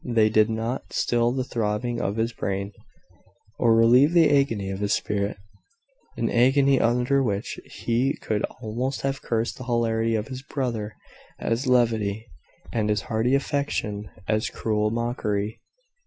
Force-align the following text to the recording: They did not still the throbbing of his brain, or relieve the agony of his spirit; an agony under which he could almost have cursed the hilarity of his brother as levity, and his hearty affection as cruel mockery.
They 0.03 0.29
did 0.29 0.49
not 0.49 0.93
still 0.93 1.31
the 1.31 1.43
throbbing 1.43 2.01
of 2.01 2.15
his 2.15 2.33
brain, 2.33 2.71
or 3.59 3.75
relieve 3.75 4.13
the 4.13 4.35
agony 4.35 4.71
of 4.71 4.79
his 4.79 4.93
spirit; 4.93 5.37
an 6.17 6.27
agony 6.31 6.79
under 6.81 7.21
which 7.21 7.59
he 7.65 8.15
could 8.19 8.41
almost 8.63 9.01
have 9.01 9.21
cursed 9.21 9.59
the 9.59 9.65
hilarity 9.65 10.15
of 10.15 10.29
his 10.29 10.41
brother 10.41 10.95
as 11.37 11.67
levity, 11.67 12.25
and 12.73 12.89
his 12.89 13.01
hearty 13.01 13.35
affection 13.35 14.09
as 14.27 14.49
cruel 14.49 14.89
mockery. 14.89 15.59